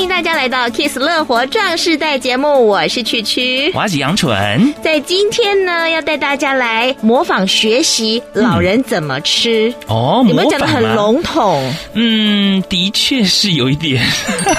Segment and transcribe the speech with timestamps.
[0.00, 4.72] 欢迎大家来到《Kiss 乐活壮世代》节目，我是曲曲，我是杨纯。
[4.82, 9.68] 在今天呢，要带大家来模仿学习老人怎么吃。
[9.68, 11.70] 嗯、哦，你们讲的很笼统。
[11.92, 14.02] 嗯，的确是有一点。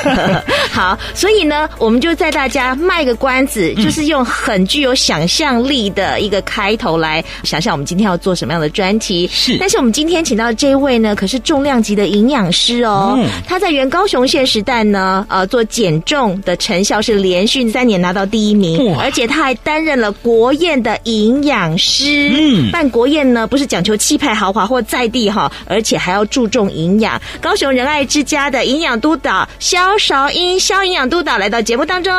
[0.72, 9.28] 好，所以呢，我们就在大家卖个关子，嗯、就是用很具有想象力的一个开头来想象我们今天要做什么样的专题。
[9.34, 13.16] 是，但是我们今天请到的这位呢，可是重量级的营养师哦。
[13.18, 22.30] 嗯、他在原高雄县时代呢，呃，做减重的成效是连续三年拿到第一名，而且他还担任了国宴的营养师。
[22.34, 27.20] 嗯，办国宴呢，不是讲求气派豪华或在地哈，而且还要注重营养。
[27.40, 30.60] 高雄仁爱之家的营养督导肖韶英。
[30.60, 32.14] 肖营养督导来到节目当中，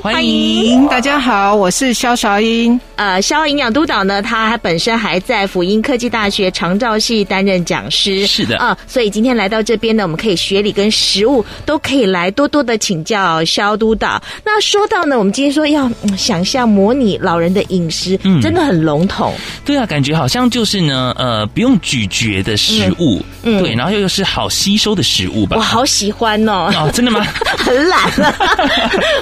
[0.00, 2.78] 欢迎大家好，我是肖韶英。
[2.94, 8.24] 呃，肖营养督导呢，他本身还在辅英科技大学长照系担任讲师。
[8.24, 14.20] 是的，啊、呃，所以今天来到这边呢，我们可以学理跟食物都可以来多多多的请教肖督导。
[14.44, 19.32] 那说到呢，我们今天说要、嗯、想象模拟老人的饮食，嗯，真的很笼统。
[19.64, 25.56] 对啊，感觉好像就是呢，呃，不用咀嚼的食物，对，然后又是好吸收的食物吧。
[25.56, 26.68] 我好喜欢哦。
[26.74, 27.24] 哦，真的吗？
[27.58, 27.82] 很。
[27.82, 28.32] 懒了，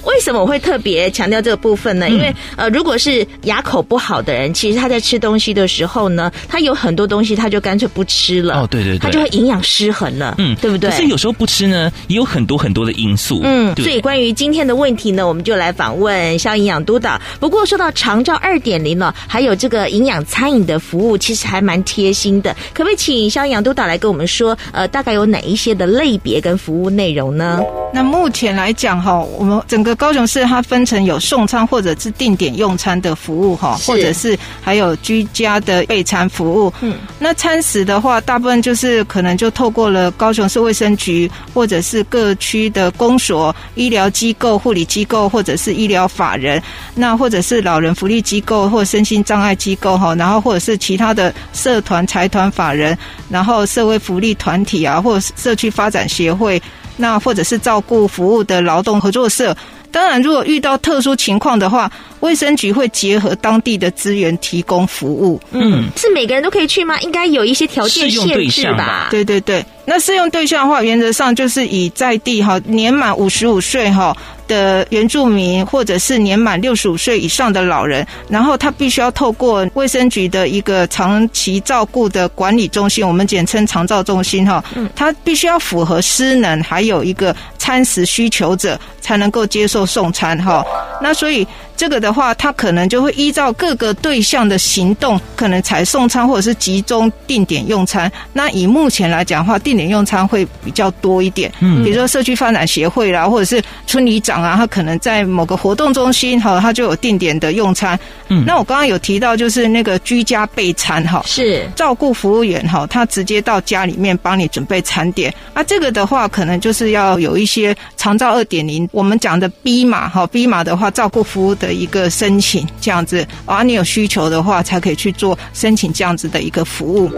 [0.04, 2.10] 为什么我会特别强调这个部分呢？
[2.10, 8.60] 因为呃，如果是牙口不好的人，其实他在吃东西的时候呢，他有很多东西他就干脆不吃了。
[8.60, 10.90] 哦，对对对，他就会营养失衡了，嗯，对不对？
[10.90, 13.40] 可是有时候不吃呢，也有很多很多的因素。
[13.42, 17.20] 嗯，所以关于今天的问题呢，我们就来访问肖营养督导。
[17.38, 22.54] 不过说到长照二点零呢，还有这个营养餐饮的服务，其实还蛮贴心的。
[22.74, 27.60] 可不可以请肖营养督导来跟我们说，呃，大概有哪一些的类别跟服务内容呢？
[27.92, 36.72] 那目前来讲哈，我们整个高雄市它分成有送餐或者是定点用餐的服务哈，或者是还有居家的备餐服务。
[36.80, 46.62] 嗯，那餐食的话，大部分就是可能就透过了高雄市卫生局，或者是各区的公所、医疗机构、护理机构，或者是医疗法人，
[46.94, 52.96] 那或者是老人福利机构或身心障碍机构哈，然后或者是其他的社团、财团、法人，
[53.28, 56.62] 然后社会福利团体啊，或是社区发展协会。
[57.00, 59.56] 那或者是照顾服务的劳动合作社，
[59.90, 61.90] 当然，如果遇到特殊情况的话，
[62.20, 65.40] 卫生局会结合当地的资源提供服务。
[65.50, 67.00] 嗯，是每个人都可以去吗？
[67.00, 69.08] 应该有一些条件限制吧？
[69.10, 84.62] 对对对，那适用对象的话，原则上就是以在地哈年满五十五岁哈的原住民，或者是年满六十五岁以上的老人，然后他必须要透过卫生局的一个长期照顾的管理中心，我们简称长照中心哈，
[84.94, 90.64] 他必须要符合失能，还有一个餐食需求者才能够接受送餐哈。
[91.02, 91.44] 那所以
[91.80, 98.12] 这个的话，他可能就会依照各个对象的行动，可能才送餐或者是集中定点用餐。
[98.34, 107.98] 那以目前来讲的话，定点用餐会比较多一点，嗯，比如说社区发展协会啦，或者是村里长啊，他可能在某个活动中心哈，他就有定点的用餐。
[108.28, 115.34] 嗯，那我刚刚有提到就是那个居家备餐哈，是照顾服务员哈，他直接到家里面帮你准备餐点。
[115.54, 127.10] 啊，这个的话可能就是要有一些长照二点零，我们讲的 B 码哈，B 码的话照顾服务的一个申请这样子，啊，你有需求的话才可以去做申请这样子的一个服务。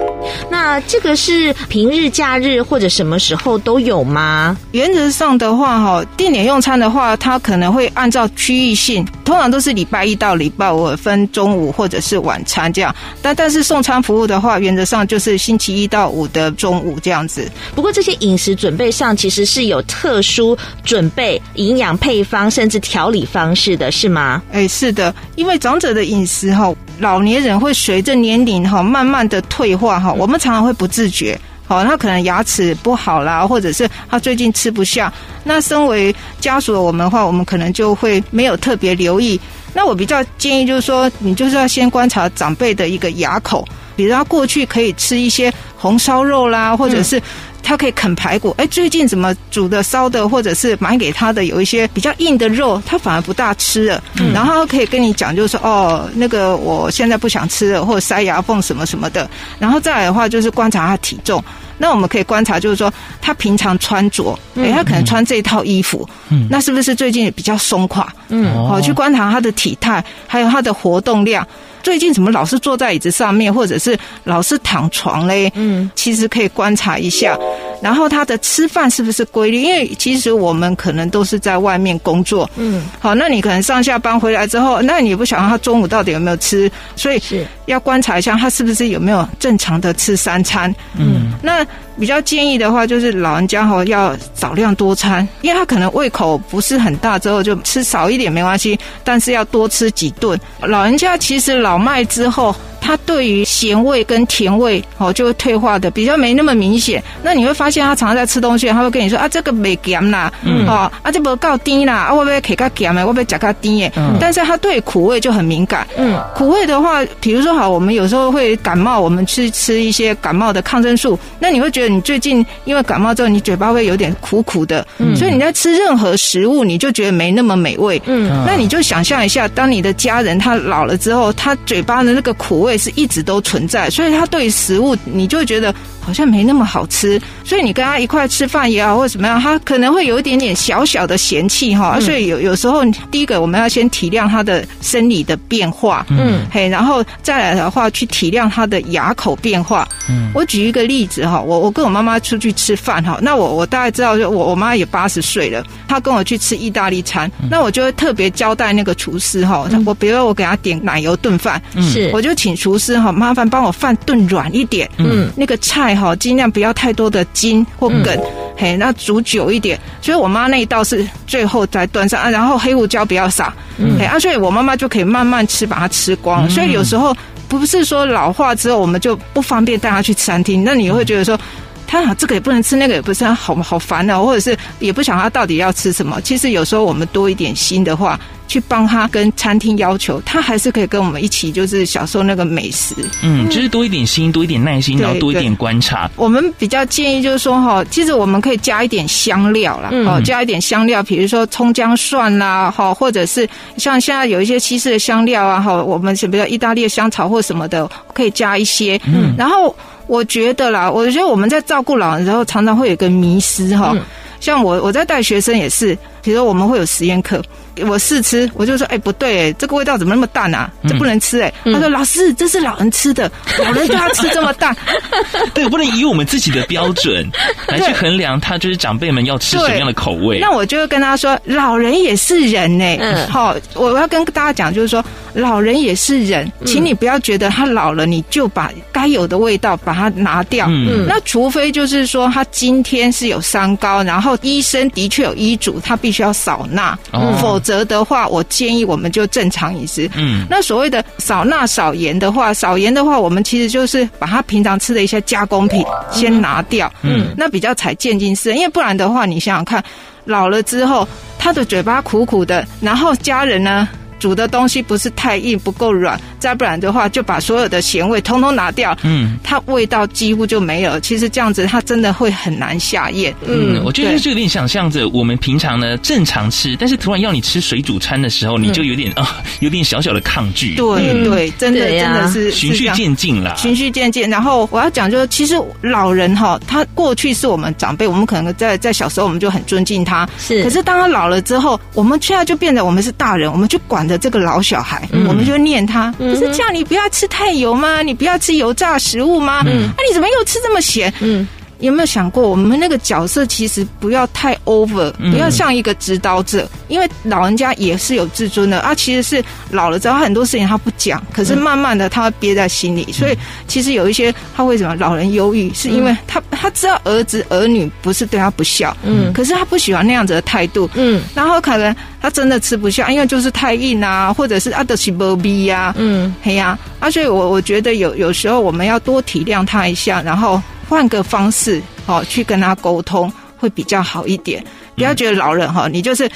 [0.51, 4.57] 那这个是平日、假日或者什么时候都有吗？
[4.73, 12.95] 原则上的话，哈，定点用餐的话，它可能会按照区域性，通常都是礼拜一到礼拜五分中午或者是晚餐这样。
[13.21, 17.51] 但但是送餐服务的话，原则上就是星期一到五的中午这样子。
[17.75, 24.43] 不过这些饮食准备上其实是有特殊准备、营养配方甚至调理方式的，是吗？
[24.53, 31.39] 哎，是的，因为长者的饮食哈，老年人会随着年龄哈慢慢的退化哈，我们常常会不自觉。
[31.67, 35.13] 好，他可能牙齿不好啦，或者是他最近吃不下。
[35.45, 39.41] 那身为家属的我们的话，我们可能就会没有特别留意。
[39.73, 43.67] 那我比较建议就是说，你就是要先观察长辈的一个牙口，
[43.97, 47.21] 比如他过去可以吃一些红烧肉啦，或者是。
[47.63, 54.03] 他可以啃排骨，哎，最近怎么煮的、烧的，或者是买给他的有一些比较硬的肉，他反而不大吃了。
[54.21, 59.29] 嗯、然后他可以跟你讲，就是说，哦，那个我现在不想吃了，或者塞牙缝什么什么的。
[59.59, 61.43] 然后再来的话，就是观察他体重。
[61.79, 68.13] 那我们可以观察，就是说他平常穿着，哎，他可能穿这套衣服，嗯，那是不是最近也比较松垮？
[68.29, 71.47] 嗯，好，去观察他的体态，还有他的活动量。
[71.83, 75.51] 最近怎么老是坐在椅子上面，或者是老是躺床嘞？
[75.57, 77.37] 嗯，其实可以观察一下。
[77.81, 79.63] 然后他的吃饭是不是规律？
[79.63, 91.67] 因为其实我们可能都是在外面工作，嗯，好，那你可能上下班回来之后，那你也不晓得他中午到底有没有吃，所以是要观察一下他是不是有没有正常的吃三餐，嗯，那
[91.99, 100.39] 比较建议的话就是老人家哈要少量多餐，因为他可能胃口不是很大，之后就吃少一点没关系，但是要多吃几顿。
[100.61, 102.55] 老人家其实老迈之后。
[102.83, 107.03] 他对于咸味跟甜味哦，就会退化的比较没那么明显。
[107.23, 113.93] 那你会发现他常常在吃东西，他会跟你说啊，这个没咸啦，嗯，哦，啊，这不够甜啦，啊，我不要给它咸的，我不要加它甜耶。
[113.97, 115.87] 嗯，但是他对苦味就很敏感。
[115.97, 128.03] 嗯，苦味的话，比如说好，我们有时候会感冒，我们去吃一些感冒的抗生素，那你会觉得你最近因为感冒之后，你嘴巴会有点苦苦的，嗯，所以你在吃任何食物，你就觉得没那么美味。
[128.07, 132.72] 嗯，那你就想象一下，当你的家人他老了之后，他嘴巴的那个苦味。
[132.77, 135.75] 是一直都存在，所以他对食物，你就会觉得
[136.05, 137.21] 好像没那么好吃。
[137.45, 141.99] 所以你跟他一块吃饭也好，或者怎么样，他可能会有一点点小小的嫌弃哈。
[142.01, 149.87] 所以有有时候，第一个我们要先体谅他的生理的变化，嗯，嘿，然后再来的话去体谅他的牙口变化。
[150.09, 162.53] 嗯，我举一个例子哈，我我跟我妈妈出去吃饭哈，那我我大概知道，就我我妈也八十岁了，她跟我去吃意大利餐，那我就会特别交代那个厨师哈，我比如说我给他点奶油炖饭，是，我就请。
[162.63, 168.25] 厨师哈，麻烦帮我饭炖软一点，嗯，那个菜哈，尽量不要太多的筋或梗，嗯、
[168.57, 169.79] 嘿，那煮久一点。
[170.01, 176.47] 所以我妈那一道是最后再端上，啊，然后黑胡椒不要撒，嗯，嘿，啊，所以我妈妈就可以慢慢吃，把它吃光。
[176.47, 177.17] 嗯、所以有时候
[177.49, 181.39] 不是说老化之后我们就不方便带她去餐厅，那你会觉得说，
[181.87, 186.21] 他这个也不能吃，那个也不是，好好烦啊，或者是也不想他到底要吃什么。
[186.23, 188.19] 其实有时候我们多一点心的话。
[188.49, 192.95] 去帮他跟餐厅要求，他还是可以跟我们一起，就是享受那个美食。
[193.23, 196.11] 嗯，就是多一点心，多一点耐心，然后多一点观察。
[196.17, 209.01] 我们比较建议就是说，哈，其实我们可以加一点香料啦，哦、嗯，加一点香料，比如说葱姜蒜啦，哈，或者是像现在有一些西式的香料啊，哈，我们比如意大利的香草或什么的，可以加一些。
[209.07, 209.75] 嗯，然后
[210.07, 213.97] 我觉得啦，我觉得我们在照顾老人的时候，常常会有一个迷失哈，
[214.41, 217.43] 像我我在带学生也是，比如说我们会有实验课。
[217.87, 220.71] 我试吃，我就说，哎、欸，不对，哎，这个味道怎么那么淡啊？
[220.87, 221.51] 这不能吃，哎。
[221.65, 224.77] 他说，老师，这是老人吃的，老人就要吃这么淡。
[225.55, 227.27] 对，不能以我们自己的标准
[227.67, 230.39] 来去衡量他，就是长辈们要吃什么样的口味。
[230.39, 232.85] 那我就会跟他说，老人也是人呢。
[233.01, 235.03] 嗯，好，我要跟大家讲，就是说，
[235.33, 240.67] 老人也是人，请你不要觉得他老了，你就把该有的味道把它拿掉。
[240.69, 246.99] 嗯，那除非就是说他今天是有三高，然后医生的确有医嘱，他必须要少钠，
[247.41, 247.63] 否。
[247.63, 250.11] 则的话，我建议我们就正常饮食。
[250.17, 256.93] 嗯，那所谓的少钠少盐的话，少盐的话，我们其实就是把他平常吃的一些加工品先拿掉。
[257.03, 259.81] 嗯，那比较才渐进式，因为不然的话，你想想看，
[260.25, 261.07] 老了之后
[261.39, 263.89] 他的嘴巴苦苦的，然后家人呢？
[264.23, 271.01] 煮的东西不是太硬，不够软，再不然的话，就把所有的咸味通通拿掉，嗯，它味道几乎就没有。
[271.01, 273.35] 其实这样子，它真的会很难下咽。
[273.45, 279.29] 嗯，我觉得就有点想象着我们平常呢正常吃，但是突然要你吃水煮餐的时候，你就有点啊、嗯哦，
[279.59, 280.77] 有点小小的抗拒。
[280.77, 284.31] 对、嗯、对，真的真的是循序渐进啦，循序渐进。
[284.31, 290.63] 然后我要讲就是，其实老人哈，他过去是我们长辈，我们可能在在小时候我们就很尊敬他，是。
[290.63, 294.07] 可是当他老了之后，我们现在就变得我们是大人，我们就管。
[294.19, 298.03] 这个老小孩，嗯、我们就念他，不是叫你不要吃太油吗？
[298.03, 299.63] 你不要吃油炸食物吗？
[299.67, 301.13] 嗯，啊，你怎么又吃这么咸？
[301.21, 301.47] 嗯。
[301.83, 308.95] 有没有想过，我们那个角色其实不要太 over，不要像一个指导者，因为老人家也是有自尊的啊。
[308.95, 313.11] 其实是老了之后，很多事情他不讲，可是慢慢的他会憋在心里。
[313.11, 313.37] 所以
[313.67, 330.63] 其实有一些他为什么老人忧郁，是因为他他知道儿子儿女不是对他不孝，嗯，可是他不喜欢那样子的态度，嗯，然后可能他真的吃不下，因为就是太硬啊，或者是阿德西波比呀，嗯，嘿呀，啊，所以我我觉得有有时候我们要多体谅他一下，然后。
[330.93, 334.63] 换个方式，哦，去跟他沟通会比较好一点。
[334.95, 336.31] 不要觉得老人哈，你就是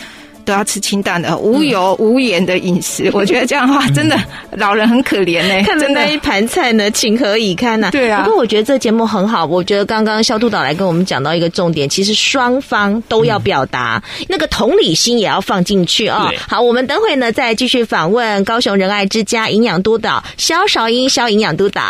[0.47, 3.11] 都要吃清淡的、无油无盐的饮食。
[3.13, 4.19] 我觉得这样的话，真的
[4.53, 5.63] 老人很可怜呢。
[5.63, 7.91] 看着那一盘菜呢，情何以堪呐？
[7.91, 8.23] 对啊。
[8.23, 9.45] 不过我觉得这节目很好。
[9.45, 16.31] 我觉得刚刚肖督导来跟我们讲到一个重点，其实双方都要表达那个同理心，也要放进去啊。
[16.49, 21.83] 好，我们等会呢再继续访问高雄仁爱之家营养督导肖韶英肖营养督导。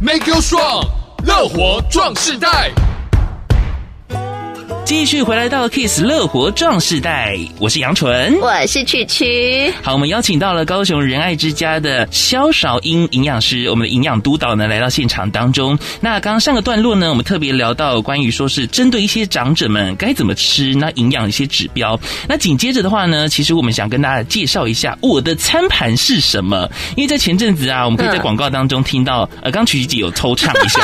[0.00, 1.05] Make you strong.
[1.26, 2.70] 乐活壮世代。
[4.86, 9.74] 继续回来到 Kiss 乐活壮世代，我是杨纯，我是曲曲。
[9.82, 15.76] 好，我们邀请到了高雄仁爱之家的肖韶英营养师，我们的营养督导呢来到现场当中。
[16.00, 21.98] 那刚刚上个段落呢，我们特别聊到关于说是针对一些长者们该怎么吃，那营养一些指标。
[22.28, 30.80] 那紧接着的话呢，其实我们想跟大家介绍一下我的餐盘是什么，因为在前阵子啊，我们可以在广告当中听到，呃，刚曲曲姐有偷唱一下，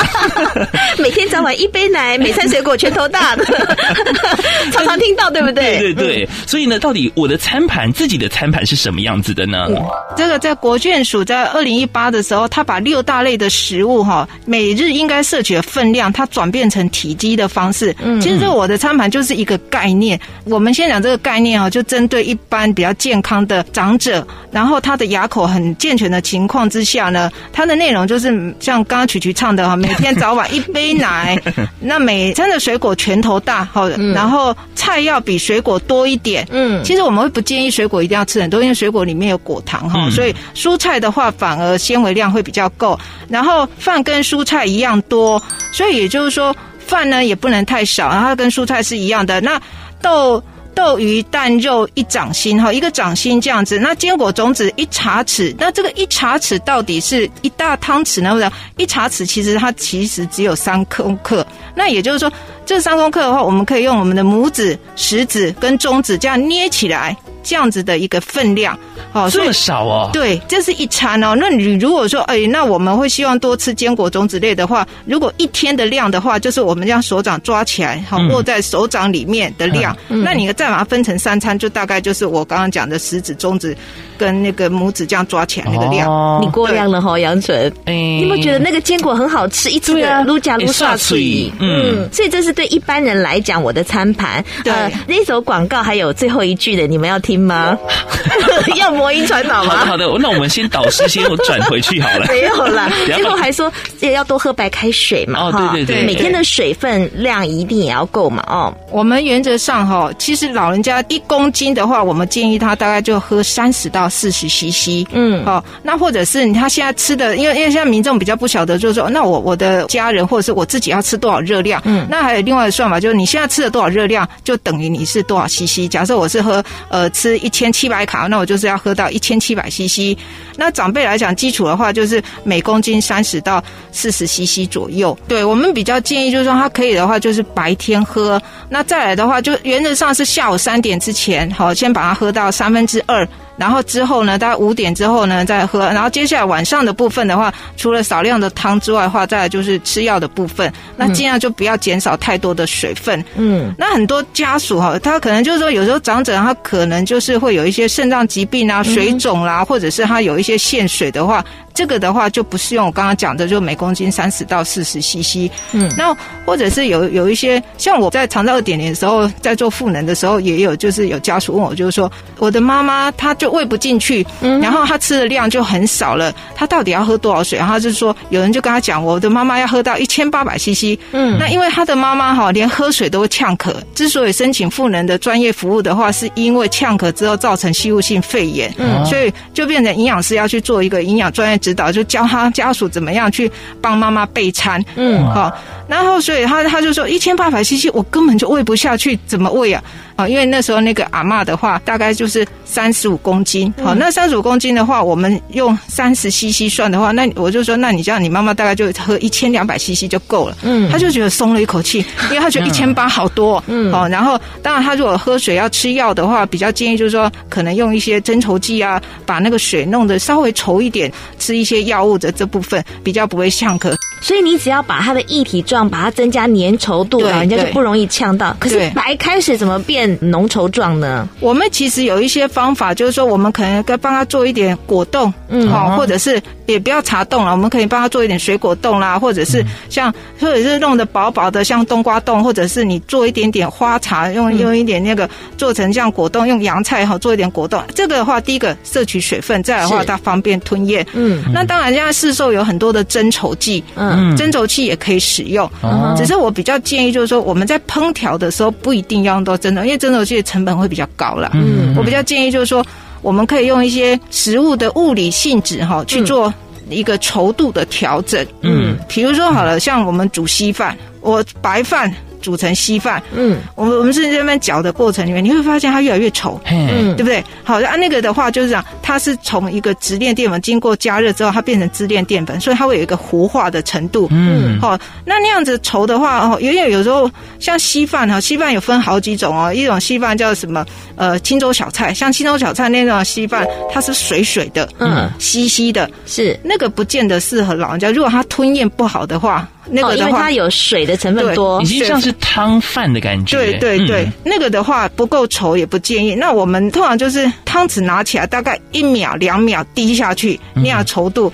[0.99, 3.92] 每天早晚一杯奶，每餐水果拳头大的。
[4.71, 5.79] 常常听到，对不对？
[5.79, 6.29] 对对对。
[6.45, 9.67] 所以呢，到底我的餐盘，自己的餐盘是什么样子的呢？
[10.15, 17.95] 这个在国眷署在二零一八的时候，他把六大类的食物哈，每日应该摄取的分量，它转变成体积的方式。
[18.03, 20.19] 嗯，其实这我的餐盘就是一个概念。
[20.45, 31.37] 我们先讲这个概念哈，就针对一般比较健康的长者，然后他的牙口很健全的情况之下呢，它的内容就是像刚刚曲曲唱的哈，每天早晚一杯奶，
[31.81, 33.67] 那每餐的水果拳头大。
[34.13, 36.47] 然后菜要比水果多一点。
[36.51, 42.99] 嗯，其实我们会不建议水果一定要吃很多，因为水果里面有果糖哈，所以蔬菜的话反而纤维量会比较够。
[43.29, 49.39] 然后饭跟蔬菜一样多，所以也就是说饭呢也不能太少，然后它跟蔬菜是一样的。
[49.41, 49.61] 那
[50.01, 50.43] 豆。
[50.75, 53.79] 豆鱼蛋肉一掌心哈，一个掌心这样子。
[53.79, 58.33] 那坚果种子一茶匙，那这个一茶匙到底是一大汤匙呢？
[58.33, 61.45] 或者一茶匙其实它其实只有三公克。
[61.75, 62.31] 那也就是说，
[62.65, 67.15] 这三公克的话，我们可以用我们的拇指、食指跟中指这样捏起来。
[67.43, 68.77] 这样子的一个分量，
[69.11, 70.09] 哦，这么少哦？
[70.13, 71.35] 对，这是一餐哦。
[71.37, 79.95] 那你如果说，哎，那我们会希望多吃坚果种子类的话，如果一天的量的话，就是我们将手掌抓起来，好握在手掌里面的量。
[80.07, 83.75] 嗯、那你再把它分成三餐，就大概就是我刚刚讲的食指、中指
[84.17, 86.09] 跟那个拇指这样抓起来那个量。
[86.09, 87.69] 哦、你过量了哈，杨纯。
[87.85, 89.69] 哎，你有没有觉得那个坚果很好吃？
[89.69, 91.51] 一吃的撸夹撸刷嘴。
[91.59, 94.43] 嗯，所以这是对一般人来讲，我的餐盘。
[94.63, 97.32] 对，呃、那首广告还有最后一句的，你们要听。
[97.33, 97.77] 听吗？
[98.77, 99.75] 要魔音传导吗？
[99.77, 102.25] 好的，好的，那我们先导师先转回去好了。
[102.27, 105.39] 没有了， 最后还说也要多喝白开水嘛。
[105.39, 108.43] 哦，对对对，每天的水分量一定也要够嘛。
[108.47, 115.05] 哦，我们原则上哈，其实老人家一公斤的话，我们建议他大概就喝三十到四十 CC。
[115.11, 121.81] 嗯，好，那或者是他现在吃的，因为因为现在民众比较不晓得，就是说，那我我的家人或者是我自己要吃多少热量？
[121.85, 125.89] 嗯，那还有另外的算法，就是你现在吃了多少热量，就等于你是多少 CC。
[125.89, 127.09] 假设我是喝呃。
[127.23, 130.17] 吃一千七百卡，那我就是要喝到一千七百 CC。
[130.57, 133.63] 那长辈来讲，基础的话就是每公斤三十到
[133.93, 135.17] 四十 CC 左右。
[135.25, 138.41] 对，我们比较建议，就是说他可以的话，就是白天喝。
[138.67, 143.25] 那再来的话，就原则上是下午三点之前，好，先把它喝到三分之二。
[143.57, 145.79] 然后之后呢，大概五点之后呢再喝。
[145.79, 150.71] 然后接下来晚上的部分的话，除了少量的汤之外的话，再来就是吃药的部分。
[150.95, 153.23] 那尽量就不要减少太多的水分。
[153.35, 161.43] 嗯，那很多家属哈，他可能就是说，有时候长者他可能就是会有一些肾脏疾病啊、水肿啦，或者是他有一些限水的话。
[161.73, 165.49] 这个的话就不是用我刚刚讲的，就每公斤三十到四十 CC。
[165.71, 166.15] 嗯，那
[166.45, 177.57] 或者是有有一些像我在长照二点零的时候，在做赋能的时候，也有就是有家属问我，就是说我的妈妈她就喂不进去，嗯，然后她吃的量就很少了，她到底要喝多少水？
[177.57, 180.97] 然后就是说有人就跟她讲，我的妈妈要喝到一千八百 CC。
[181.11, 191.59] 嗯，那因为她的妈妈哈连喝水都会呛咳，之所以申请赋能的专业服务的话，是因为呛咳之后造成吸入性肺炎，嗯，所以就变成营养师要去做一个营养专业。
[191.63, 193.49] 指导就教他家属怎么样去
[193.81, 195.49] 帮妈妈备餐，嗯，好，
[195.87, 199.81] 然后所以他他就说一千八百 CC，我根本就喂不下去，怎么喂啊？
[200.15, 203.73] 啊，因为那时候那个阿嬷的话，大概就是三十五公斤。
[203.83, 210.55] 好，那三十五公斤的话，我们用三十 CC 算的话，那我就说，那你这样，你妈妈大概就喝一千两百 CC 就够了。
[210.61, 213.63] 嗯，他就觉得松了一口气， 因为他觉得一千八好多。
[213.65, 223.93] 嗯，好，然后当然他如果喝水要吃药的话，比较建议就是说，可能用一些增稠剂啊，把那个水弄得稍微稠一点，吃一些药物的这部分比较不会呛咳。
[224.21, 228.55] 所以你只要把它的液体状把它增加粘稠度，人家就不容易呛到。
[228.57, 231.27] 可是白开水怎么变浓稠状呢？
[231.41, 247.83] 我们其实有一些方法，就是说我们可能该帮他做一点果冻，嗯，好，或者是也不要茶冻了，我们可以帮他做一点水果冻啦，或者是像或者是弄得薄薄的像冬瓜冻，或者是你做一点点花茶，用用一点那个做成像果冻，用洋菜哈做一点果冻。
[247.93, 251.05] 这个的话，第一个摄取水分，再来的话它方便吞咽。
[251.11, 254.13] 嗯，那当然现在市售有很多的增稠剂，嗯。
[254.13, 255.69] 嗯，增稠器也可以使用，
[256.15, 261.49] 只是我比较建议，就是说我们在烹调的时候不一定要用到增稠，因为增稠器的成本会比较高了。
[261.53, 262.85] 嗯，我比较建议就是说，
[263.21, 266.53] 我们可以用一些食物的物理性质哈去做
[266.89, 268.45] 一个稠度的调整。
[268.61, 272.13] 嗯，比如说好了，像我们煮稀饭，我白饭。
[272.43, 277.43] 煮成稀饭，嗯，我们我们是在那边搅的过程里面，你会发现它越来越稠，嗯，对不对？
[277.63, 290.85] 好，啊，那个的话就是这样，它是从一个直链淀粉经过加热之后，它变成支链淀粉，所以它会有一个糊化的程度，嗯，好，那那样子稠的话，哦，因为有时候像稀饭哈，稀饭有分好几种哦，一种稀饭叫什么？
[291.15, 296.59] 呃，清粥小菜，像清粥小菜那种稀饭，它是水水的，嗯，稀稀的，是。
[296.63, 299.67] 那个不见得适合老人家，如果他吞咽不好的话。
[299.85, 303.57] 那个的话，因为它有水的成分多，已经像是汤饭的感觉。
[303.57, 306.35] 对对对，那个的话不够稠也不建议。
[306.35, 311.51] 那我们通常就是汤匙拿起来，大概一秒两秒滴下去，那样稠度，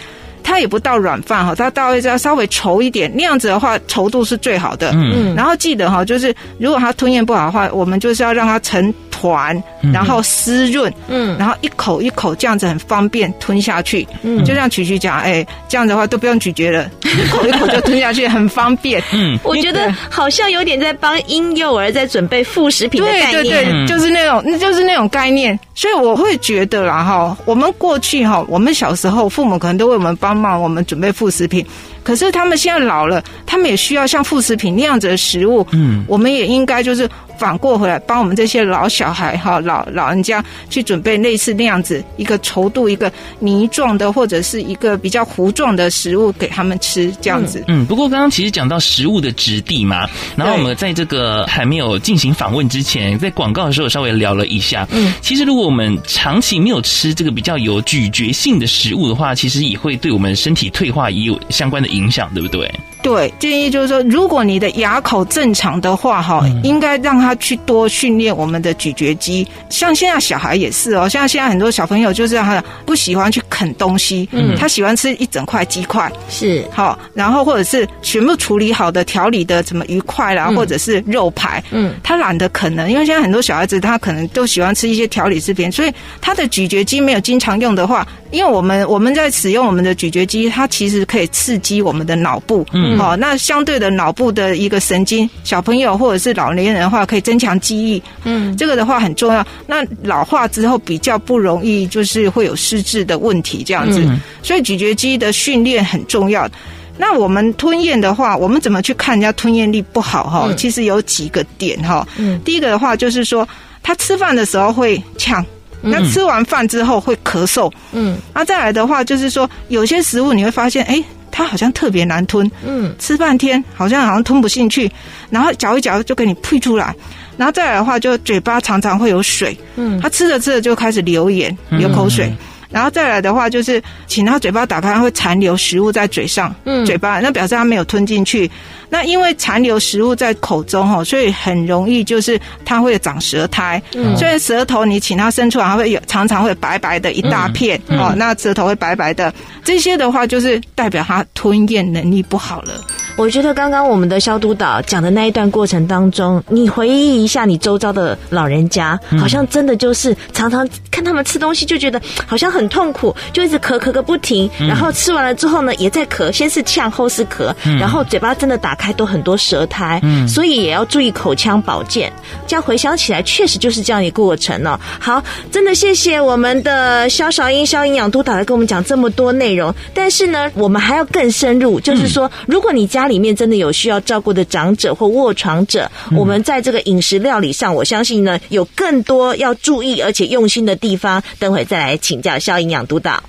[0.49, 4.89] 它也不到软饭哈，它到要稍微稠一点，那样子的话稠度是最好的。
[4.95, 9.61] 嗯，然后记得哈，就是如果它吞咽不好的话，我们就是要让它成团，
[9.93, 18.99] 然后湿润，嗯，然后一口一口这样子很方便吞下去，嗯，就像曲曲讲，哎，这样的话都不用咀嚼了， 一口一口就吞下去，很方便。
[19.13, 25.57] 嗯，我觉得好像有点在帮婴幼儿在准备副食品的概念，对对对，就是那种，那就是那种概念。
[25.75, 31.65] 所以我会觉得啦，哈，我们过去哈，我们小时候父母可能都为我们帮忙，我们准备副食品。
[32.03, 35.65] 可是他们现在老了，他们也需要像副食品那样子的食物。
[35.71, 47.63] 嗯，我们也应该就是反过回来帮我们这些老小孩哈老老人家去准备类似那样子一个稠度、一个泥状的或者是一个比较糊状的食物给他们吃，这样子。
[47.67, 54.87] 嗯，不过刚刚其实讲到食物的质地嘛，然后我们在这个还没有进行访问之前，在广告的时候稍微聊了一下。
[54.91, 62.29] 嗯，其实如果我们长期没有吃这个比较有咀嚼性的食物的话，其实也会对我们身体退化也有相关的影响。
[62.33, 62.71] 对不对？
[63.01, 69.47] 对，建议就是说，如果你的牙口正常的话，哈，应该让他去多训练我们的咀嚼肌。
[69.69, 85.91] 像现在小孩也是哦，像现在很多小朋友就是他不喜欢去啃东西，嗯，他喜欢吃一整块鸡块，是好，然后或者是全部处理好的调理的什么鱼块啦，或者是肉排，嗯，他懒得啃了，因为现在很多小孩子他可能都喜欢吃一些调理制品，所以
[86.21, 92.97] 他的咀嚼肌没有经常用的话，因为我们我们在使用我们的咀嚼肌，它其实可以刺激我们的脑部，嗯。
[92.97, 98.01] 好，那相对的脑部的一个神经，小朋友或者是老年人的话，可以增强记忆。
[98.23, 99.45] 嗯，这个的话很重要。
[99.67, 104.05] 那老化之后比较不容易，就是会有失智的问题这样子。
[104.43, 106.49] 所以咀嚼肌的训练很重要。
[106.97, 110.29] 那我们吞咽的话，我们怎么去看人家吞咽力不好？
[110.29, 112.05] 哈，其实有几个点哈。
[112.17, 113.47] 嗯，第一个的话就是说，
[113.81, 115.45] 他吃饭的时候会呛，
[115.81, 117.71] 那吃完饭之后会咳嗽。
[117.93, 121.01] 嗯，那再来的话就是说，有些食物你会发现，哎。
[121.39, 124.91] 它好像特别难吞，嗯，吃半天好像好像吞不进去，
[125.29, 126.93] 然后嚼一嚼就给你吐出来，
[127.37, 132.27] 然后再来的话就嘴巴常常会有水，嗯，它吃着吃着就开始流盐、流口水。
[132.27, 132.37] 嗯嗯
[132.71, 138.47] 然后再来的话，就是请他嘴巴打开，会残留食物在嘴上，嗯，嘴巴那表示他没有吞进去。
[138.89, 143.81] 那因为残留食物在口中哈，所以很容易就是它会长舌苔。
[143.95, 149.33] 嗯，所以舌头你请它伸出来，它会有常常会白白的一大片哦，那舌头会白白的。
[149.63, 152.73] 这些的话就是代表它吞咽能力不好了。
[153.15, 172.11] 我觉得刚刚我们的消毒导讲的那一段过程当中，你回忆一下你周遭的老人家，好像真的就是常常看他们吃东西就觉得好像很痛苦，就一直咳咳个不停，然后吃完了之后呢也在咳，先是呛后是咳，然后嘴巴真的打开都很多舌苔，所以也要注意口腔保健。
[172.47, 174.79] 这样回想起来，确实就是这样一个过程哦。
[174.99, 191.21] 好，真的谢谢我们的肖韶英肖营养督导来跟我们讲这么多内容，但是呢，我们还要更深入，就是说，如果你家里面真的有需要照顾的长者或卧床者，嗯、我们在这个饮食料理上，我相信呢有更多要注意而且用心的地方。
[191.37, 193.21] 等会再来请教肖营养督导。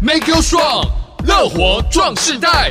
[0.00, 0.86] Make you strong，
[1.26, 2.70] 乐活壮世代。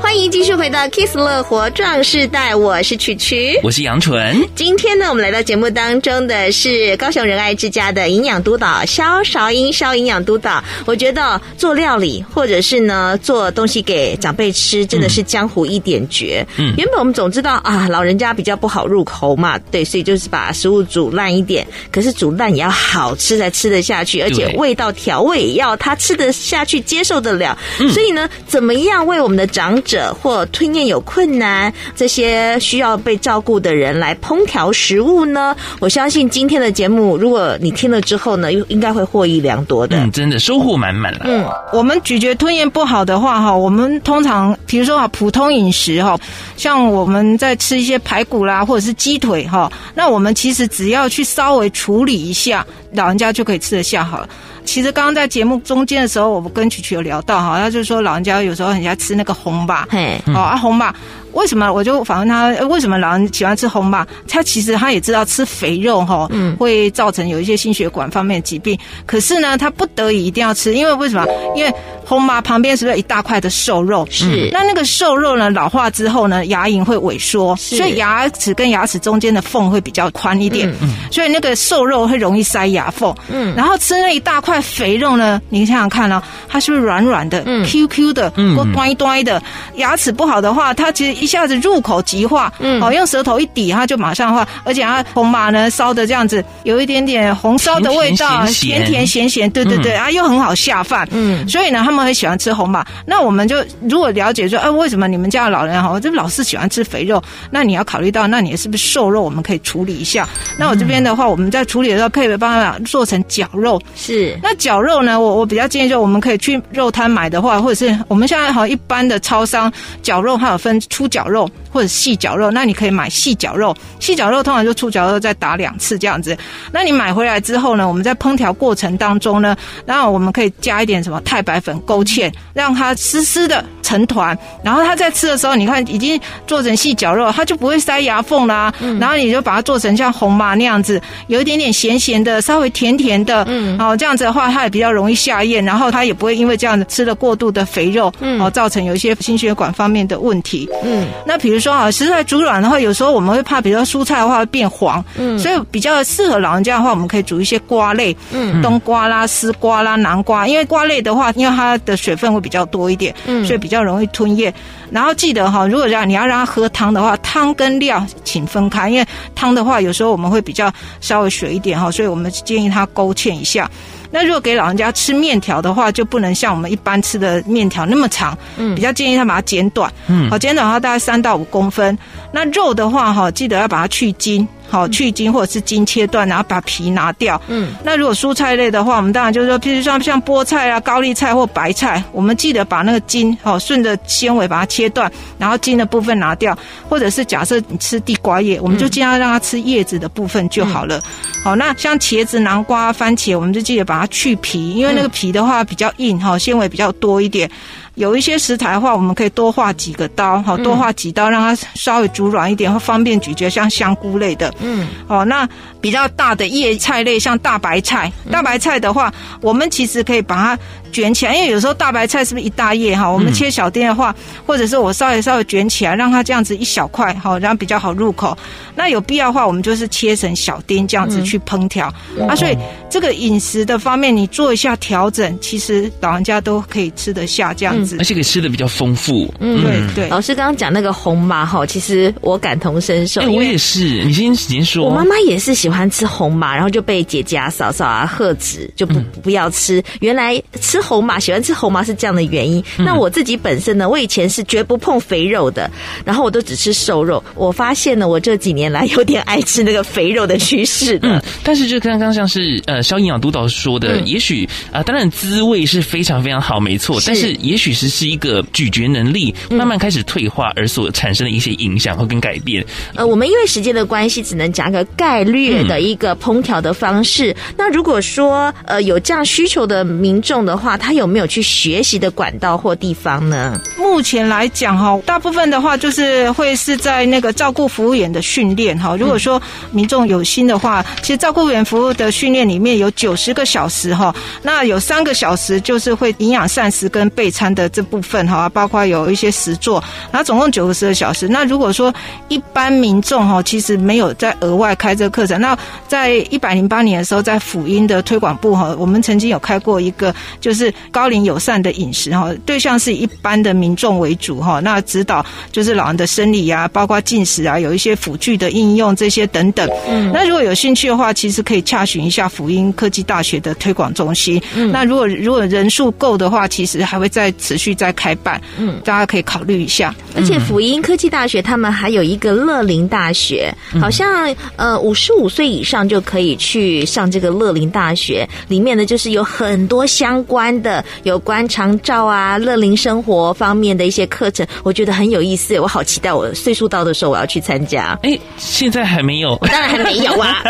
[0.00, 4.42] 欢迎继续回到 Kiss 乐活壮世代，我是曲曲，我是杨纯。
[4.54, 10.62] 今天呢，我们来到节目当中的是高雄仁爱之家的营养督导萧韶英，萧营养督导。
[10.86, 16.44] 我觉得做料理或者是呢做东西给长辈吃，真的是江湖一点绝。
[16.56, 21.66] 嗯，原本我们总知道啊，老人家比较不好入口嘛，对，所以就是把食物煮烂一点。
[21.90, 27.56] 可是煮烂也要好吃才吃得下去，而且味道调味也要他吃得下去、接受得了。
[27.78, 35.56] 嗯，所以呢，怎么样为我们的长者或吞咽有困难，这些需要被照顾的人来烹调食物呢？
[35.80, 39.96] 我相信今天的节目，如果你听了之后呢，又应该会获益良多的。
[39.96, 41.20] 嗯，真的收获满满了。
[41.24, 46.18] 嗯，我们咀嚼吞咽不好的话，哈，我们通常比如说啊，普通饮食哈，
[46.58, 54.28] 像我们在吃一些排骨啦，或者是鸡腿哈，那我们其实只要去稍微处理一下，老人家就可以吃得下好了。
[54.64, 60.94] 其实刚刚在节目中间的时候，我们跟曲曲有聊到哈，他就是说老人家有时候很爱吃那个红吧，嘿，哦啊红吧。
[61.38, 61.72] 为什么？
[61.72, 64.06] 我就反问他，为什么老人喜欢吃红麻？
[64.28, 68.78] 他其实他也知道吃肥肉哈，嗯，会造成有一些心血管方面的疾病。
[69.06, 71.24] 可是呢，他不得已一定要吃，因为为什么？
[71.54, 71.72] 因为
[72.04, 74.06] 红麻旁边是不是有一大块的瘦肉？
[74.10, 74.50] 是。
[74.52, 80.68] 那那个瘦肉呢，老化之后呢，牙龈会萎缩，所以牙齿跟牙齿中间的缝会比较宽一点。
[80.80, 80.90] 嗯。
[81.10, 83.14] 所以那个瘦肉会容易塞牙缝。
[83.28, 83.54] 嗯。
[83.54, 89.40] 然后吃那一大块肥肉呢，你想想看哦，它是不是软软的、嗯、Q Q 的、或端一端的？
[89.76, 92.52] 牙齿不好的话，它其实一下子入口即化。
[92.58, 92.82] 嗯。
[92.82, 94.48] 哦，用舌头一抵，它就马上化。
[94.64, 99.48] 而且它红麻呢，烧的这样子，有一点点红烧的味道，甜甜咸咸。
[99.50, 101.06] 对对对，啊，又很好下饭。
[101.12, 101.46] 嗯。
[101.48, 102.84] 所以呢，他们很喜欢吃红麻。
[103.06, 107.22] 那我们就如果了解说，哎，为什么你们家的老人哈，就老是喜欢吃肥肉？
[107.50, 109.22] 那你要考虑到，那你是不是瘦肉？
[109.22, 110.28] 我们可以处理一下。
[110.56, 113.80] 那我这边的话，我们在处理的时候，可以帮他做成绞肉。
[113.96, 114.38] 是。
[114.42, 122.50] 那绞肉呢，我我比较建议，就我们可以去肉摊买的话，或者是我们现在好像一般的超商绞肉，它有分粗绞肉或者细绞肉。
[122.50, 126.36] 那你可以买细绞肉，细绞肉通常就粗绞肉再打两次这样子。
[126.70, 134.36] 那你买回来之后呢，我们在烹调过程当中呢，然后我们可以加一点什么太白粉勾芡，让它丝丝的成团。
[134.62, 138.72] 然后它在吃的时候，你看已经做成细绞肉，它就不会塞牙缝啦。
[138.80, 138.98] 嗯。
[138.98, 143.44] 然后你就把它做成像红麻那样子，有一点点咸咸的，稍微甜甜的。
[143.48, 143.78] 嗯。
[143.78, 150.68] 哦，这样子的话，它也比较容易下咽，然后它也不会因为这样子吃了过度的肥肉，嗯，哦，造成有一些心血管方面的问题。
[150.82, 150.97] 嗯。
[151.26, 155.04] 那比如说啊，食材煮软的话，有时候我们会怕，比如说蔬菜的话会变黄。
[155.16, 155.38] 嗯。
[155.38, 164.52] 所以比较适合老人家的话，我们可以煮一些瓜类，嗯，冬瓜啦、丝瓜啦、南瓜，因为瓜类的话，因为它的水分会比较多一点，嗯，所以比较容易吞咽。
[164.90, 173.70] 然后记得哈，如果让你要让它喝汤的话，汤跟料请分开，因为汤的话有时候我们会比较稍微水一点哈，所以我们建议它勾芡一下。
[174.10, 181.96] 那如果给老人家吃面条的话，就不能像我们一般吃的面条那么长，嗯，比较建议他把它剪短，嗯，好，剪短的话大概三到五公分。
[182.32, 184.46] 那肉的话哈，记得要把它去筋。
[184.68, 187.40] 好，去筋或者是筋切断，然后把皮拿掉。
[187.48, 196.56] 嗯，那如果蔬菜类的话，我们当然就是说，譬如说像菠菜啊、高丽菜或白菜，我们记得把那个筋，好，顺着纤维把它切断，然后筋的部分拿掉。
[196.88, 201.00] 或者是假设你吃地瓜叶，我们就尽量让它吃叶子的部分就好了。
[201.42, 207.50] 好，那像茄子、南瓜、番茄，我们就记得把它去皮，因为那个皮的话比较硬，哈，纤维比较多一点。
[207.98, 214.54] 有一些食材的话，我们可以多画几个刀，好，多画几刀，让它稍微煮软一点，会方便咀嚼，像香菇类的。
[214.60, 215.46] 嗯，哦，那
[215.80, 220.58] 比较大的叶菜类，像大白菜，大白菜的话，我们其实可以把它。
[220.92, 223.08] 卷起来，因为有时候大白菜是不是一大叶哈？
[223.10, 224.14] 我们切小丁的话，
[224.46, 228.36] 或者是我稍微稍微卷起来，让它这样子一小块哈，然后比较好入口。
[228.74, 231.92] 那有必要的话，我们就是切成小丁这样子去烹调
[232.28, 232.34] 啊。
[232.34, 232.56] 所以
[232.88, 239.32] 这个饮食的方面，你做一下调整，其实老人家都可以吃得下这样子，而且可以吃的比较丰富。
[239.40, 240.08] 嗯，对对。
[240.08, 243.20] 老师刚刚讲那个红麻哈，其实我感同身受。
[243.30, 244.84] 我也是，你先先说。
[244.84, 249.82] 我妈妈也是喜欢吃红麻，然后就被姐姐啊、嫂嫂啊喝止，就不不要吃。
[250.00, 250.77] 原来吃。
[250.78, 252.62] 吃红麻喜欢吃红麻是这样的原因。
[252.76, 255.68] 那我自己本身呢，我以前是绝不碰肥肉的，
[256.04, 257.22] 然后我都只吃瘦肉。
[257.34, 260.96] 我发现呢，我这几年来有点爱吃那个肥肉的趋势。
[261.02, 267.00] 嗯，但是就刚刚像是呃，肖营养督导说的，嗯、也许啊、呃，当然滋味是非常非常好，没错。
[267.04, 272.64] 但是也许是是一个咀嚼能力慢慢开始退化而所产生的一些影响和跟改变。
[272.94, 277.32] 呃，我们因为时间的关系，只能讲个概略的一个烹调的方式。
[277.32, 283.58] 嗯、那如果说呃有这样需求的民众的话，他有没有去学习的管道或地方呢？
[283.76, 288.94] 目前来讲哈，大部分的话就是会是在那个照顾服务员的训练哈。
[288.96, 289.40] 如果说
[289.72, 301.26] 民众有心的话，其实照顾员服务的训练里面有九十个小时哈，那有三个小时就是会营养膳食跟备餐的这部分哈，包括有一些实作，然后总共九十个小时。
[301.26, 301.92] 那如果说
[302.28, 305.40] 一般民众哈，其实没有在额外开这个课程。
[305.40, 310.57] 那在一百零八年的时候，在辅音的推广部哈，我们曾经有开过一个就是。
[310.58, 314.60] 是高龄友善的饮食哈，对象是以一般的民众为主哈。
[314.60, 319.68] 那指导就是老人的生理啊，包括进食啊，有一些辅具的应用这些等等。
[319.88, 324.42] 嗯，那如果有兴趣的话，其实可以洽询一下辅音科技大学的推广中心。
[324.54, 328.40] 嗯，那如果如果人数够的话，其实还会再持续再开办。
[328.58, 329.94] 嗯，大家可以考虑一下。
[330.16, 340.47] 而且辅音科技大学他们还有一个乐龄大学，好像呃五十五岁以上就可以去上这个乐龄大学，里面呢就是有很多相关。
[340.48, 347.98] 关的有关长照啊、乐龄生活方面的一些课程，我觉得很有意思，我好期待我岁数到的时候我要去参加。
[348.02, 350.42] 哎，现在还没有，当然还没有啊。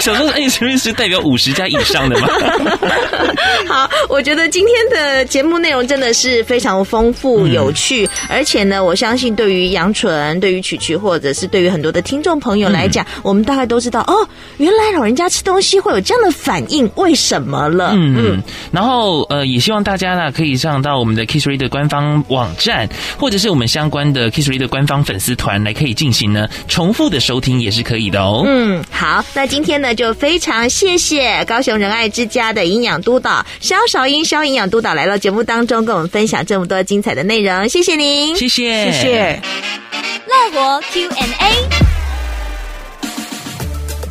[0.00, 2.28] 小时候哎，前面是代表五十加以上的吗？
[3.68, 17.92] 好，我觉得今天的节目内容真的是非常丰富有趣，嗯、而且呢，我相信对于杨纯、对于曲曲，或者是对于很多的听众朋友来讲，嗯、我们大概都知道哦，原来老人家吃东西会有这样的反应，为什么了？
[17.94, 18.42] 嗯嗯。
[18.70, 28.44] 然后呃，也希望大家呢可以上到我们的 Kiss Radio 的官方网站，或者是我们相关的 Kiss Radio 的官方粉丝团来可以进行呢重复的收听也是可以的哦。
[28.46, 39.42] 嗯，好，那今天呢就非常谢谢高雄仁爱之家的营养督导肖韶英肖营养督导来到节目当中，跟我们分享这么多精彩的内容，谢谢您，谢谢，谢谢。
[40.26, 41.91] 乐活 Q&A，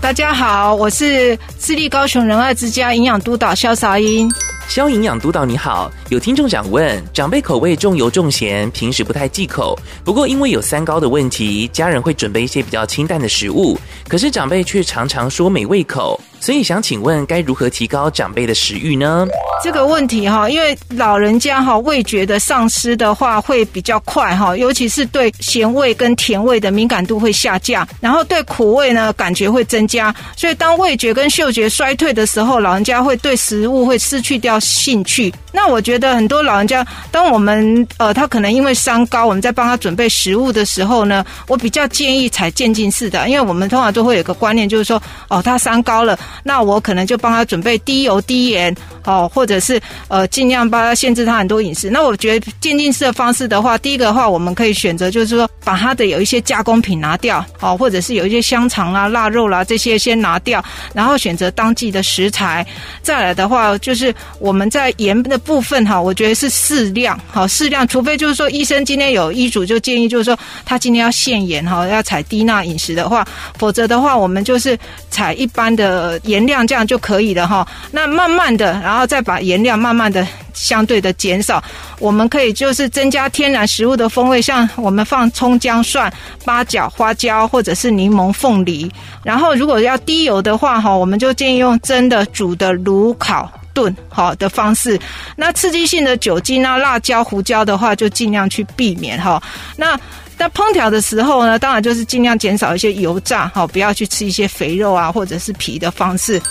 [0.02, 4.28] 大家好，我是私立高雄仁爱之家营养督导肖韶英。
[4.68, 16.20] 肖营养督导你好，有听众想问，长辈口味重油重咸，平时不太忌口，不过因为有三高的问题，家人会准备一些比较清淡的食物，可是长辈却常常说没胃口。
[16.40, 19.28] 所以想请问，该如何提高长辈的食欲呢？
[19.64, 30.14] 这个问题哈，因为老人家哈味觉的丧失的话会比较快哈，尤其是对咸味跟甜味的敏感度会下降，然后对苦味呢感觉会增加。
[30.36, 35.32] 所以当味觉跟嗅觉衰退的时候，老人家会对食物会失去掉兴趣。
[35.52, 46.18] 那我觉得很多老人家，当我们呃他可能因为三高，我们在帮他准备食物的时候呢，我比较建议采渐进式的，因为我们通常都会有个观念，就是说哦他三高了。
[46.44, 51.90] 那我可能就帮他准备低油低盐，哦，或者是呃尽量帮他限制他很多饮食。
[51.90, 62.66] 那我觉得渐进式的方式的话，第一个的话，我们可以选择就是说把他的有一些加工品拿掉，哦，或者是有一些香肠啊、腊肉啦这些先拿掉，然后选择当季的食材。
[63.04, 73.28] 再来的话，就是我们在盐的部分哈，我觉得是适量，好适量，除非就是说医生今天有医嘱就建议就是说他今天要限盐哈，要采低钠饮食的话，
[73.58, 76.62] 否则的话我们就是采一般的盐量。
[76.72, 77.68] 这样就可以了哈。
[77.92, 81.62] 那慢慢的，然后再把盐量慢慢的相对的减少。
[82.00, 86.10] 我们可以就是增加天然食物的风味，像我们放葱姜蒜、
[86.46, 88.90] 八角、花椒，或者是柠檬、凤梨。
[89.24, 95.00] 然后如果要低油的话哈，我们就建议用蒸的、煮的、卤、烤、炖好的方式。
[95.36, 99.42] 那刺激性的酒精啊、辣椒、胡椒的话，就尽量去避免哈。
[99.76, 100.00] 那
[100.38, 106.42] 那烹调的时候呢，当然就是尽量减少一些油炸，哈，不要去吃一些肥肉啊，或者是皮的方式。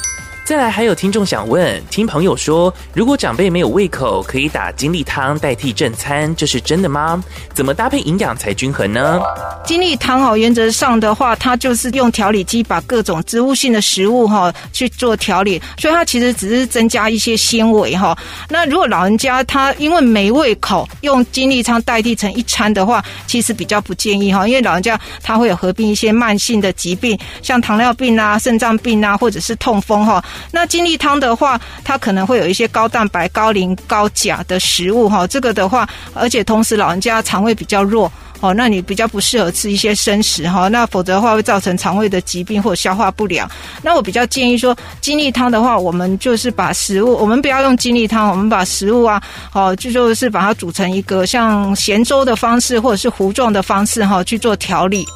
[0.50, 7.22] 再来，还有听众想问，听朋友说，如果长辈没有胃口，可以打精力汤代替正餐，这是真的吗？
[7.54, 9.20] 怎么搭配营养才均衡呢？
[9.64, 18.18] 精力汤哈，原则上的话，它就是用调理机把各种植物性的食物哈去做调理，所以它其实只是增加一些纤维哈。
[18.48, 30.20] 那如果老人家他因为没胃口，用精力汤代替成一餐的话，其实比较不建议哈，因为老人家他会有合并一些慢性的疾病，像糖尿病啊、肾脏病啊，或者是痛风哈。
[30.50, 35.26] 那精力汤的话，它可能会有一些高蛋白、高磷、高钾的食物哈。
[35.26, 40.68] 这个的话，而且同时老人家肠胃比较弱哦，那你比较不适合吃一些生食哈。
[40.68, 43.48] 那否则的话会造成肠胃的疾病或消化不良。
[43.83, 49.22] 那我比较建议说，精力汤的话，我们就是把食物，我们不要用精力汤，我们把食物啊，
[49.53, 55.07] 哦，就说是把它煮成一个像咸粥的方式，或者是糊状的方式哈，去做调理。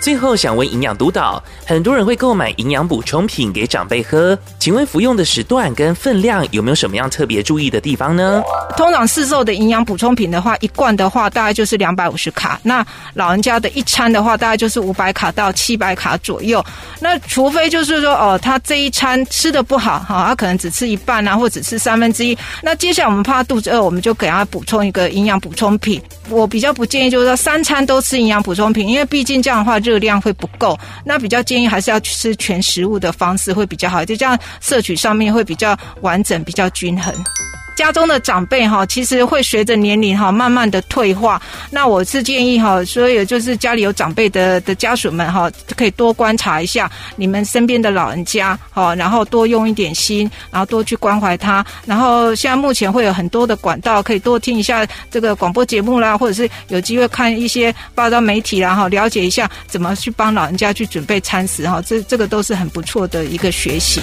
[0.00, 8.42] 最后想问营养督导，很多人会购买营养补充品给长辈喝，请问服用的时段跟分量有没有什么样特别注意的地方呢？
[8.78, 16.64] 通常市售的营养补充品的话，一罐的话大概就是两百五十卡，那老人家的一餐的话大概就是五百卡到七百卡左右。
[16.98, 22.36] 那除非就是说哦，他这一餐吃的不好哈，他可能只吃一半啊，或只吃三分之一。
[22.62, 26.00] 那接下来我们怕肚子饿，我们就给他补充一个营养补充品。
[26.30, 30.78] 我比较不建议就是说三餐都吃营养补充品，因为毕竟这样的话就热量会不够。
[31.04, 37.12] 那比较建议还是要吃全食物的方式会比较好，就这样摄取上面会比较完整、比较均衡。
[37.80, 41.40] 家中的长辈哈，其实会随着年龄哈，慢慢的退化。
[41.70, 51.64] 那我是建议哈，所以就是家里有长辈的的家属们哈，可以多观察一下你们身边的老人家哈，然后多用一点心，然后多去关怀他。
[51.86, 64.02] 然后现在目前会有很多的管道，可以多听一下这个广播节目啦，或者是有机会看一些报道媒体啦哈，了解一下怎么去帮老人家去准备餐食哈，这这个都是很不错的一个学习。